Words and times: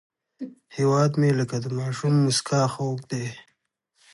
هیواد 0.75 1.11
مې 1.19 1.29
لکه 1.39 1.55
د 1.63 1.67
ماشوم 1.79 2.13
موسکا 2.23 2.61
خوږ 2.73 2.99
دی 3.11 3.27